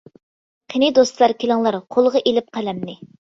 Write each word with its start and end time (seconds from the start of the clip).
قېنى 0.73 0.89
دوستلار 0.99 1.35
كېلىڭلار، 1.45 1.77
قولغا 1.97 2.23
ئېلىپ 2.27 2.49
قەلەمنى. 2.59 2.97